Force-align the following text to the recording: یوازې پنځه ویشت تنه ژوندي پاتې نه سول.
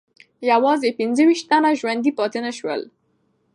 یوازې 0.51 0.89
پنځه 0.99 1.23
ویشت 1.27 1.45
تنه 1.49 1.69
ژوندي 1.79 2.11
پاتې 2.19 2.39
نه 2.45 2.51
سول. 2.57 2.81